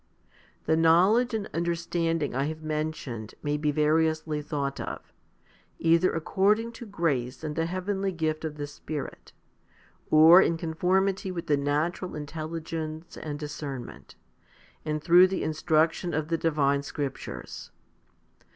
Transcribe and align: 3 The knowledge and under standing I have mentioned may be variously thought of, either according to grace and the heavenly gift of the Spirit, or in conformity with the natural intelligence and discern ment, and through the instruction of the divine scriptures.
3 0.65 0.73
The 0.73 0.77
knowledge 0.81 1.31
and 1.35 1.47
under 1.53 1.75
standing 1.75 2.33
I 2.33 2.45
have 2.45 2.63
mentioned 2.63 3.35
may 3.43 3.55
be 3.55 3.69
variously 3.69 4.41
thought 4.41 4.79
of, 4.79 5.13
either 5.77 6.11
according 6.11 6.71
to 6.71 6.87
grace 6.87 7.43
and 7.43 7.55
the 7.55 7.67
heavenly 7.67 8.11
gift 8.11 8.43
of 8.43 8.55
the 8.57 8.65
Spirit, 8.65 9.31
or 10.09 10.41
in 10.41 10.57
conformity 10.57 11.29
with 11.31 11.45
the 11.45 11.55
natural 11.55 12.15
intelligence 12.15 13.15
and 13.15 13.37
discern 13.37 13.85
ment, 13.85 14.15
and 14.83 15.03
through 15.03 15.27
the 15.27 15.43
instruction 15.43 16.15
of 16.15 16.29
the 16.29 16.37
divine 16.39 16.81
scriptures. 16.81 17.69